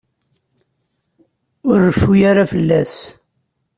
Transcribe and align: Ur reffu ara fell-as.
Ur 1.69 1.77
reffu 1.87 2.13
ara 2.29 2.43
fell-as. 2.51 2.95